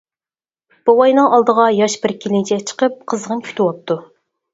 بوۋاينىڭ 0.89 1.27
ئالدىغا 1.35 1.65
ياش 1.79 1.97
بىر 2.05 2.13
كېلىنچەك 2.23 2.65
چىقىپ 2.71 2.97
قىزغىن 3.13 3.45
كۈتۈۋاپتۇ. 3.49 3.99